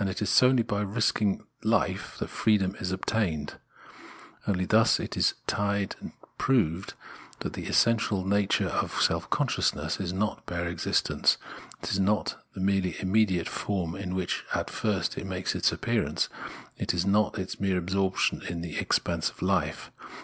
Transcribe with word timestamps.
And 0.00 0.08
it 0.10 0.20
is 0.20 0.30
solely 0.30 0.64
by 0.64 0.80
risking 0.80 1.44
life, 1.62 2.18
that 2.18 2.26
freedom 2.26 2.74
is 2.80 2.90
obtained; 2.90 3.56
only 4.48 4.64
thus 4.64 4.98
is 4.98 5.16
it 5.30 5.34
tried 5.46 5.94
and 6.00 6.10
proved 6.38 6.94
that 7.38 7.52
the 7.52 7.68
essential 7.68 8.24
nature 8.26 8.66
of 8.66 9.00
self 9.00 9.30
conscious 9.30 9.76
ness 9.76 10.00
is 10.00 10.12
not 10.12 10.44
bare 10.46 10.66
existence, 10.66 11.36
is 11.84 12.00
not 12.00 12.42
the 12.54 12.60
merely 12.60 12.96
immediate 12.98 13.48
form 13.48 13.94
in 13.94 14.16
which 14.16 14.38
it 14.38 14.56
at 14.58 14.70
first 14.70 15.16
makes 15.18 15.54
its 15.54 15.70
appearance, 15.70 16.28
is 16.76 17.06
not 17.06 17.38
its 17.38 17.60
mere 17.60 17.78
absorption 17.78 18.42
in 18.48 18.60
the 18.60 18.76
expanse 18.80 19.30
of 19.30 19.36
hfe. 19.36 19.90